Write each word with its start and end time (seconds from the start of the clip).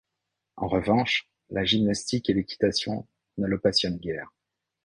En 0.55 0.67
revanche, 0.67 1.29
la 1.51 1.63
gymnastique 1.63 2.27
et 2.31 2.33
l'équitation 2.33 3.07
ne 3.37 3.45
le 3.45 3.59
passionnent 3.59 3.99
guère. 3.99 4.33